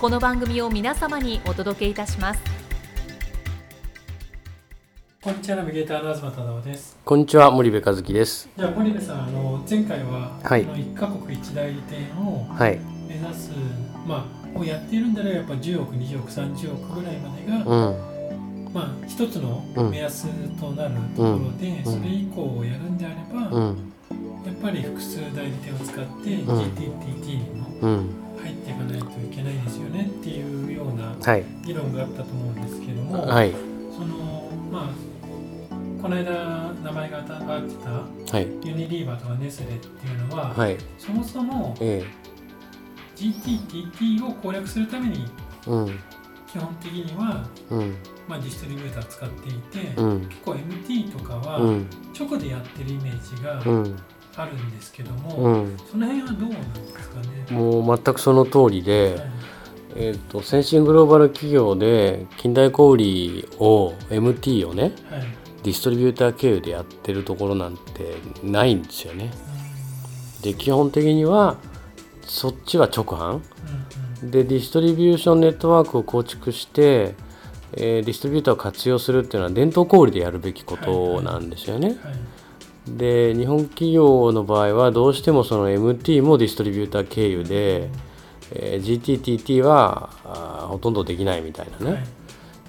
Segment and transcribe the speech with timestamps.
[0.00, 2.40] この番組を皆様にお届けいたします。
[5.20, 6.96] こんにちはナビゲーターの東忠夫です。
[7.04, 8.48] こんにちは森部和樹です。
[8.56, 10.64] じゃあ森部さんあの前回は、はい。
[10.64, 12.78] この一カ国一代理店をはい。
[13.08, 13.50] 目指す、
[14.06, 18.72] まあをやっているんだらやっぱ10億20億30億ぐらいまでが、うん。
[18.72, 19.90] まあ一つのうん。
[19.90, 20.28] 目安
[20.60, 21.92] となるところで、うん。
[21.98, 23.92] それ以降をやるんであれば、やっうん
[24.62, 26.46] ぱり複数代理店を使って、ん。
[26.46, 31.44] GTTT にもうん入っていかないといけないですよねっていうようなはい。
[31.64, 33.52] 議論があったと思うんですけども、はい。
[33.92, 35.08] そのまあ
[36.02, 37.90] この間名前が挙がってた
[38.36, 38.46] はい。
[38.64, 40.76] ユニリーバーとかネスレっていうのは、はい。
[40.98, 42.04] そもそもえ
[43.16, 45.26] GTTT を攻略するために
[45.66, 45.98] えうん。
[46.46, 47.96] 基本的には、うん。
[48.26, 50.20] まあ、ディストリビューター使っていて、うん。
[50.28, 51.86] 結構 MT とかはうん。
[52.18, 53.96] 直でやってるイメージがうん
[54.42, 55.76] あるんですけども、うん。
[55.90, 57.56] その辺はどうなんですかね？
[57.56, 59.30] もう全くその通りで、はい
[59.96, 64.92] えっと先進グローバル企業で近代小売を MT をねはい。
[65.64, 67.82] ディストリビューター経由でやってるところなんて
[68.44, 69.32] ないんですよね。
[70.42, 71.56] で基本的には
[72.22, 73.30] そっちは直販。
[73.32, 73.42] うん
[74.22, 74.30] うん。
[74.30, 77.14] でディストリビューションネットワークを構築して、
[77.72, 81.88] えーディストリビューターを活用するっていうのは伝統小売でやるべきことなんですよね。
[81.88, 81.96] はい
[82.96, 87.90] で日本企業の場合はどうしてもその MT もディストリビューター経由で、
[88.52, 91.92] えー GTTT はほとんどできないみたいなね。
[91.92, 92.04] はい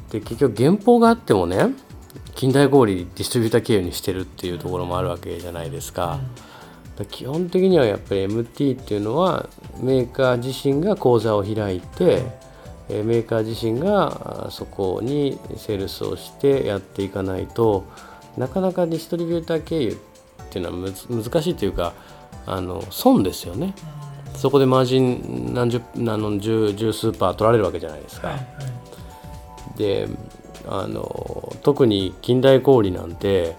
[0.10, 1.68] で結局原稿があってもね
[2.36, 6.20] 近代小売ディストリビューター経由にしてるっていうところもあるわけじゃないですか。
[6.98, 9.48] だ基本的にはやっぱり MT っていうのは
[9.80, 12.24] メーカー自身が口座を開いて、
[12.90, 17.86] えーメーカー自身がそこにセールスをしてやっていかないと
[18.36, 19.96] なかなかディストリビューター経由っ
[20.50, 21.94] ていうのは難しいというか
[22.46, 23.74] あの損ですよね。
[24.36, 28.28] そこでマージン何十あの十十数パー取られるわけじゃないですか。
[28.30, 28.44] はいは
[29.76, 29.78] い。
[29.78, 30.08] で
[30.68, 33.56] あの特に近代小売なんて、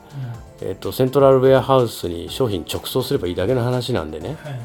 [0.60, 4.36] えっとセントラルウェアハウスに商品直送すればいいだけの話なんでね。
[4.42, 4.52] はい。
[4.52, 4.60] はい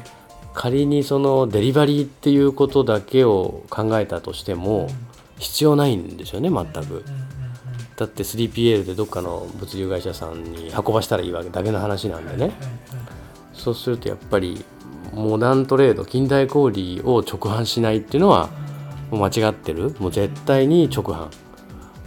[0.56, 4.88] 仮にそのデリバリーっていうことだけを考えたとしても
[5.38, 6.94] 必要ないんですよね全く。
[6.94, 7.25] うんうん
[7.96, 12.52] だって 3PL でどっかの物流会社さんに運ばしたらいいわけだけの話なんでね。
[13.54, 14.64] そうするとやっぱり
[15.14, 18.50] モダントレード近代小売を直販しないっていうのは
[19.10, 19.94] もう間違ってる。
[19.98, 21.28] もう絶対に直販。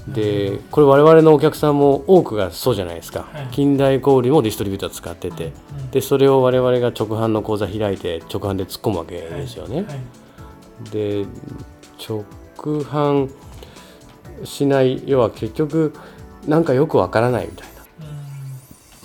[0.07, 3.47] でこれ我々のお客さんも多くがそうじゃないですか、はい。
[3.51, 5.53] 近代小売もディストリビューター使ってて。
[5.79, 5.91] うん。
[5.91, 10.89] でそれを我々が直販の口座開いて直販で突っ込むわけですよね、はい。
[10.91, 11.25] で
[12.07, 12.23] 直
[12.55, 13.29] 販
[14.45, 15.93] しない要は結局
[16.47, 17.67] なんかよくわからないみたい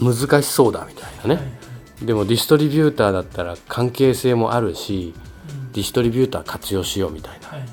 [0.01, 0.15] うんな。
[0.15, 1.65] 難しそうだみたいなね、はい
[2.05, 5.15] でもディストリビューターだったら関係性もあるし
[5.49, 5.73] うん。
[5.73, 7.49] ディストリビューター活用しようみたいな。
[7.49, 7.69] はいはい。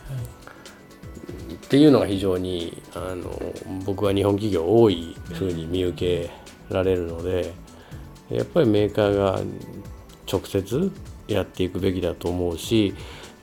[1.56, 3.32] っていうのが非常にあの
[3.86, 6.30] 僕は日本企業多いふうに見受け
[6.70, 7.54] られるので
[8.30, 9.40] やっぱりメーカーが
[10.32, 10.92] 直接
[11.28, 12.94] やっていくべきだと思うし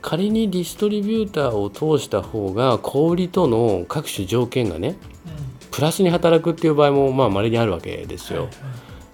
[0.01, 8.43] 仮にディストリビューターを通した方が小売との各種条件がねうんプラスに働くっていう場合もまあ稀にあるわけですよ。
[8.43, 8.49] はい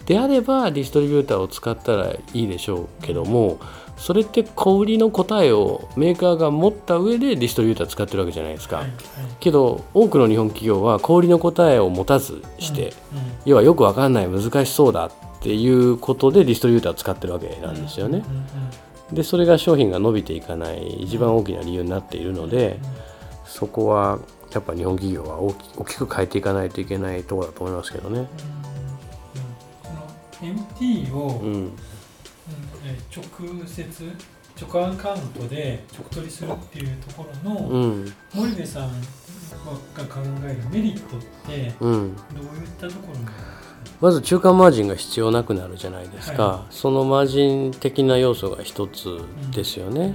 [0.06, 3.60] であればディストリビューターを使ったらいいでしょうけども
[3.98, 8.78] それって小売りの答えをメーカーが持った上でディストリビューター使ってるわけじゃないですか。
[8.78, 8.96] はいはい
[9.40, 18.24] けど多くの日本企業は小売りの答えを持たずして、うんうん要はよくわかんない難しそうだっていうことでディストリビューターを使ってるわけなんですよね。
[18.28, 18.46] うんうん
[19.12, 22.80] でそれが商品が伸びていかない一番大きな理由になっているので
[23.46, 24.20] そこは
[24.52, 28.28] やっぱ日本企業は大きく変えていかないといけないところだと思いますけどね。
[30.42, 31.72] MT を、うん。
[33.14, 33.24] 直
[33.66, 34.12] 接
[34.62, 38.14] 直アカウントで直取りするっていうところの、うん。
[38.34, 38.92] 森部さん
[39.96, 43.26] が考えるメリットってうん、どういったところに？
[43.26, 43.65] あるんですか
[44.02, 49.20] まず中間マージンが必要なくなるじゃないですか、はそのマージン的な要素が一つ
[49.52, 50.14] ですよね、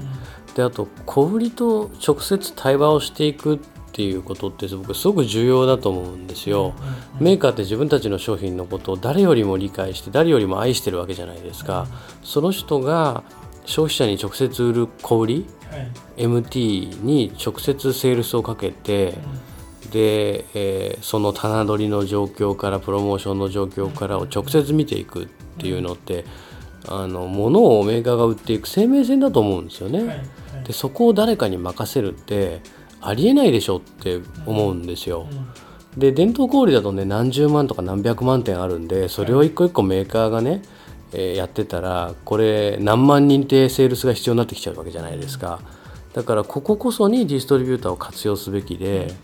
[0.54, 3.58] であと小売りと直接対話をしていくっ
[3.92, 6.74] ていうことって僕すごく重要だと思うんですよ、
[7.20, 11.86] メーカーって自分たちの商品のことを誰よりも理解して誰よりも愛してるわけじゃないですか、
[12.22, 13.24] その人が
[13.66, 15.90] 消費者に直接売る小売りはい。
[16.16, 19.14] MT に直接セールスをかけて、
[19.90, 25.26] で、えーその棚取りの状況からプロモーションの状況からを直接見ていくっ
[25.58, 26.24] ていうのって、
[26.88, 29.98] あの物をメーカーが売っていく生命線だと思うんですよね。
[29.98, 30.18] はいはい
[30.64, 32.60] でそこを誰かに任せるって
[33.00, 35.26] ありえないでしょって思うんですよ。
[35.96, 40.62] で伝統小売だとね何十万とか何百万点あるんでそれを一個一個メーカーがね、
[41.12, 45.60] えーやってたらこれ何万人ってセールスが必要になってきちゃうわけじゃないですか。
[46.12, 49.14] だからこここそにディストリビューターを活用すべきで、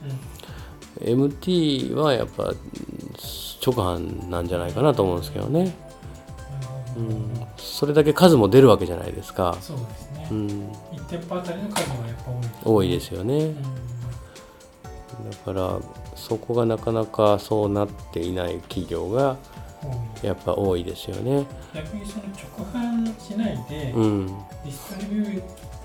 [1.01, 2.45] MT はやっぱ
[3.65, 5.75] 直販なんじゃないかなと思うんですけどね、
[6.97, 10.47] うん、それだけ数も出るわけじゃないですか、そうですね、うん、
[10.93, 12.63] 1店舗あたりの数はやっぱ多いですね。
[12.65, 13.45] 多いですよね。
[13.45, 15.31] うん。
[15.31, 15.81] だから
[16.15, 19.37] そこがなかなかそうなっていない企業が
[20.23, 21.47] やっぱ多いですよね。
[21.75, 24.27] 逆にその直販しないで、うん。
[24.27, 25.43] ディストリビュー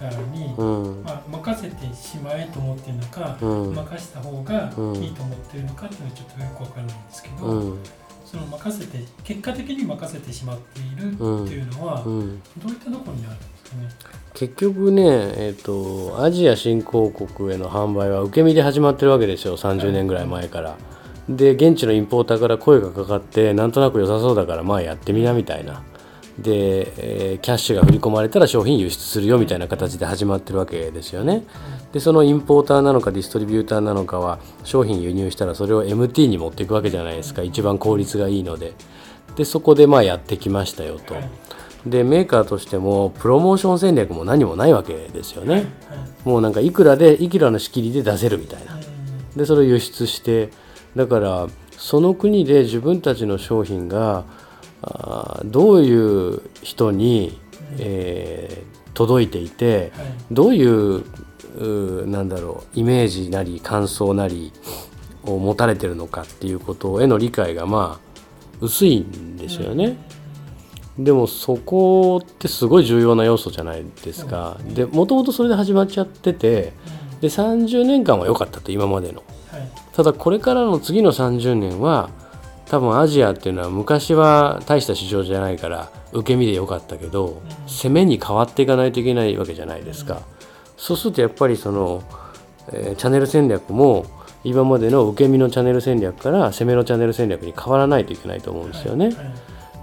[0.10, 7.78] に、うんまあ、任せてしまえと思っているのか、うん任せた方がうんいいと思っているのかっていうのはちょっとよくわからないんですけど、うん
[8.32, 13.90] その任せて結果的に任せてしまっているってうんいうのは、うんどういったところにあるんですかね？
[14.34, 15.04] 結局ね、
[15.36, 20.78] えっとアジア新興国への販売は受け身で始まってるわけですよ30年ぐらい前から。
[21.28, 25.84] で現地のインポーターから声がかかってなんとなく良さそうだからまあやってみなみたいな。
[26.42, 31.44] で、えーキャッシュが振り込まれたら商品輸出するよみたいな形で始まってるわけですよね。
[31.92, 38.74] でそのインポーターなのかディストリビューターなのかは商品輸入したらそれを MT に持っていくわけじゃないですか一番効率がいいので。
[39.36, 41.14] でそこでまあやってきましたよと。
[41.14, 41.30] はい
[41.88, 45.54] でメーカーとしてもプロモーション戦略も何もないわけですよね。
[45.54, 45.66] はい
[46.26, 48.76] もうなんかいくらでいくらの仕切りで出せるみたいな。
[48.76, 48.92] うん
[49.36, 50.50] でそれを輸出して
[50.96, 51.48] だから
[51.78, 54.26] その国で自分たちの商品が
[55.46, 57.40] どういう人に、
[57.80, 64.54] えー届いていてはいどういううーなんだろうイメージなり感想なり
[65.24, 68.18] を持たれてるのかっていうことへの理解がまあ
[68.60, 69.98] 薄いんですよね。
[71.00, 74.58] でもそこってすごい重要な要素じゃないですか。
[74.74, 76.74] でもともとそれで始まっちゃってて
[77.22, 79.24] で30年間は良かったと今までの。
[79.52, 82.10] はいただこれからの次の30年は
[82.72, 90.22] 多分アジアっていうのは昔は大した市場じゃないから受け身で良かったけど、攻めに変わっていかないといけないわけじゃないですか、
[90.78, 92.02] そうするとやっぱりその、
[92.72, 94.06] えーチャンネル戦略も
[94.46, 99.16] 今までの受け身のチャンネル戦略から攻めのチャンネル戦略に変わらないといけないと思うんですよね、はい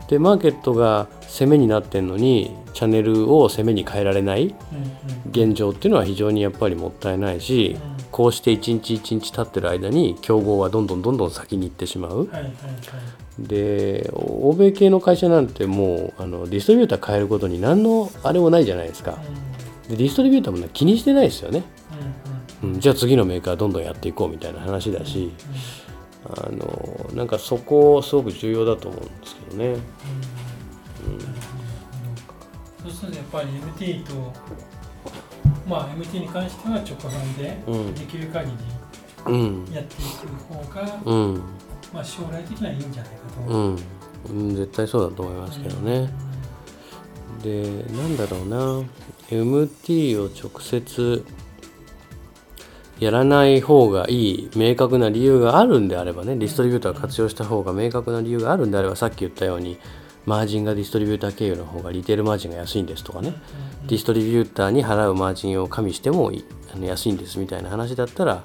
[0.08, 5.31] でマーケットが攻めになってんのにチャンネルを攻めに変えられないうん。
[5.31, 12.22] 現状っていうのは非常にやっぱりもったいないし、うんこうして一日一日経ってる間に競合はどんどんどんどん先に行ってしまう。
[12.22, 12.52] うんはいはいはい。
[13.38, 19.19] で欧米系の会社なんてもうあのディストリビューター変えることに何のあれもないじゃないですか。
[19.88, 21.62] でディストリビューターもね気にしてないですよね、
[22.62, 25.32] うんうんうん、じゃあ次のメーカーどんどんやっていこうみたいな話だし
[26.24, 29.77] あのなんかそこすごく重要だと思うんですけどね。
[32.82, 34.32] そうするとやっぱり MT と
[35.69, 37.94] まあ MT に関しては直販でうん。
[37.94, 38.53] できる限
[39.27, 41.43] うんりやっていく方が、うん。
[41.93, 43.41] まあ将来的にはいいんじゃないかと。
[43.41, 43.77] 思う。
[44.31, 46.10] うん、うん、絶対そうだと思いますけどね、
[47.43, 48.89] でなんだろうな。
[49.31, 51.25] MT を直接
[52.98, 59.79] やらない方がいい明確な理由があるんであればねディストリビューターを活用した方が明確な理由があるんであればさっき言ったように
[60.27, 63.34] マージンがディストリビューター経由の方がリテールマージンが安いんですとかね。
[63.87, 68.43] ディストリビューターに払うマージンを加味してもいあの安いんですみたいな話だったら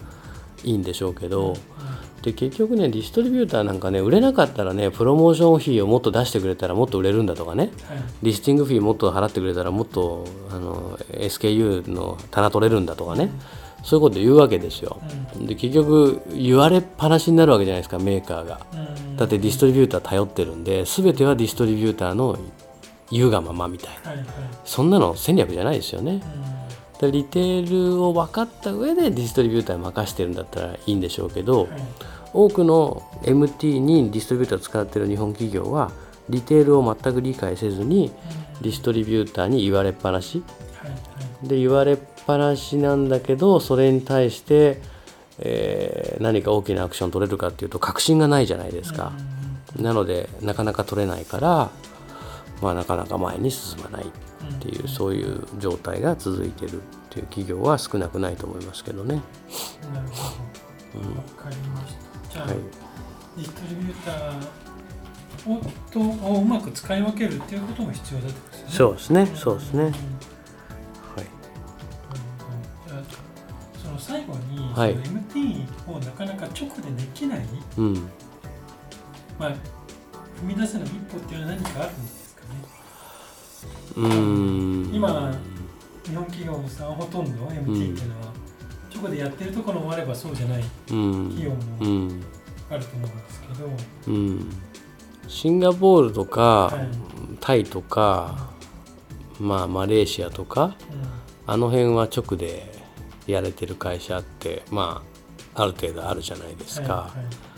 [0.64, 1.56] いいんでしょうけど。
[2.22, 7.64] で結局ねディストリビューターなんかね売れなかったらねプロモーション費をもっと出してくれたらもっと売れるんだとかね。
[7.64, 8.04] はい。
[8.22, 13.30] リスティングフィーもっと払ってくれたらもっとあの SKU の棚取れるんだとかね
[13.84, 15.00] そういうこと言うわけですよ。
[15.38, 18.62] で結局言われっぱなしになるわけじゃないですかメーカーが。
[18.74, 18.76] う
[19.12, 19.18] ん。
[19.18, 22.38] だってディストリビューター頼ってるんで全てはディストリビューターの
[23.12, 24.12] 言うがままみたいな。
[24.12, 24.28] はいはい。
[24.64, 26.22] そんなの戦略じゃないですよね。
[27.02, 27.12] うん。
[27.12, 31.70] でリテールを分かった上でディストリビューターに任してるんだったらいいんでしょうけど、はい。
[32.32, 35.92] 多くの MT にディストリビューターを使っている日本企業は
[36.30, 38.12] リテールを全く理解せずに
[38.62, 40.42] ディストリビューターに言われっぱなし。
[40.78, 40.98] はいは
[41.44, 41.48] い。
[41.48, 44.82] で言われっぱなしなんだけどそれに対して、
[45.40, 49.12] えー何か大きなアクション取れるかっていうと確信がないじゃないですか、
[49.76, 51.72] なのでなかなか取れないから、
[52.62, 59.22] まあ、なかなか前に進まないっていうそういう状態が続いてるっていう企業は少なくないと思いますけどね。
[59.94, 60.16] なるほ
[61.00, 61.10] ど。
[61.10, 61.96] わ、かりまし
[62.30, 62.34] た。
[62.34, 62.58] じゃあ、はい
[63.36, 65.62] ディストリビューターを
[65.92, 68.70] とをうまく使い分けるっていうことも必要だってことですね。
[68.70, 69.92] そうですねそうですね、
[74.74, 74.96] に、はい。
[74.96, 77.46] MT をなかなか直でできない、
[77.78, 77.94] うん、
[79.40, 79.56] まあ、踏
[80.46, 82.50] み出せの一歩っていうのは何かあるんですかね。
[83.98, 84.96] うーん。
[84.96, 85.32] 今
[86.04, 88.34] 日本企業さんほとんど MT っていうのは、
[88.94, 91.30] 直でやってるところもあればそうじゃないうん。
[91.30, 92.24] 企業もうん。
[92.70, 93.70] あると思うんですけど、
[94.08, 94.50] うん、
[95.28, 96.88] シンガポールとか、はい。
[97.40, 98.52] タイとか、
[99.40, 100.74] まあ、マレーシアとかうん。
[101.46, 102.83] あの辺は直で
[103.28, 105.04] やれてる会社ってま
[105.56, 106.94] あある程度あるじゃないですか。
[106.94, 107.54] はいはい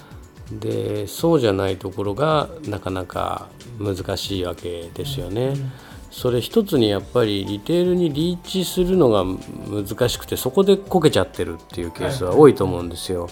[0.51, 3.47] でそうじゃないところがなかなか
[3.79, 5.47] 難しいわけですよね。
[5.47, 5.71] うん
[6.15, 13.27] それ一つにやっぱりリテールにリーチするのが難しくてそこでこけちゃってるっていうケースは多いと思うんですよ。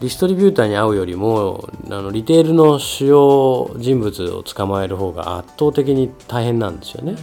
[0.00, 7.16] ディストリビューターに会うよりもあのリテールの主要人物を捕まえる方が圧倒的に大変なんですよね。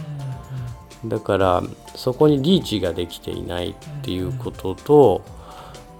[1.06, 1.62] だから
[1.98, 5.24] そこにリーチができていないっていうことと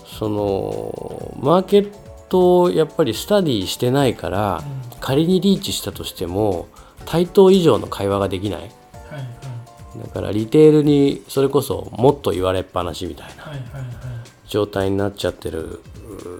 [0.07, 1.93] そのマーケッ
[2.28, 4.62] トをやっぱりスタディしてないから
[5.00, 6.69] 仮にリーチしたとしても
[7.05, 8.71] 対等以上の会話ができない。
[10.00, 13.52] だからリテールにそれこそもっと言われっぱなしみたいな
[14.47, 15.81] 状態になっちゃってる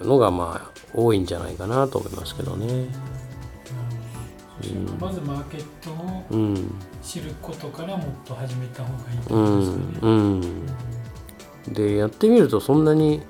[0.05, 2.87] のがまあ多いんじゃないかなと思いますけどね。
[4.61, 6.75] そしてまずマーケットをうん
[7.09, 9.47] 知ることからもっと始めた方がいいですよね。
[9.47, 10.43] ん
[11.67, 11.73] うん。
[11.73, 13.23] でやってみるとそんなに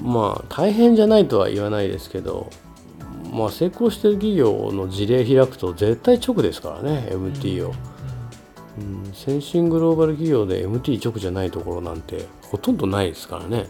[0.00, 2.50] まあ大変じゃないとは言わないですけど、
[3.30, 7.74] まあ、成功してる企業の事例開くと絶対直ですからね MT を、
[8.78, 13.66] うん、先進グローバル企業で MT 直じゃないところなんてほとんどないですからね。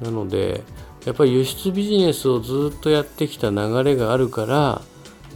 [0.00, 0.62] なので
[1.04, 4.82] やっぱり輸出ビジネスをずっとやってきた流れがあるから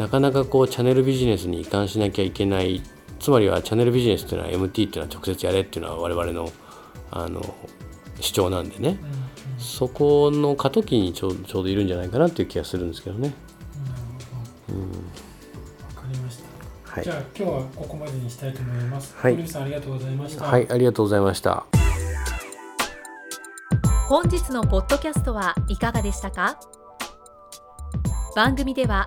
[0.00, 2.82] なかなかこうチャンネルビジネスに移管しなきゃいけない
[3.18, 6.50] つまりはチャンネルビジネスっていうのは MT っていうのは直接やれっていうのは我々の
[7.10, 7.54] あの
[8.18, 13.28] 主張なんでねうんうんうんそこの過渡期にちょうちょうどいるんじゃないかなっていう気がするんですけどね。
[13.28, 13.34] なる
[14.68, 16.00] ほど。
[16.00, 16.92] わかりました。
[16.92, 19.14] はいじゃあ今日はここまでにしたいと思います。
[19.18, 20.44] はいさんありがとうございました。
[20.46, 21.66] はい、ありがとうございました。
[24.08, 26.58] 本日のポッドキャストはいかがでしたか？
[28.34, 29.06] 番組では